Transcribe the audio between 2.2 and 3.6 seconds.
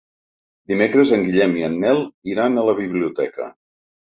iran a la biblioteca.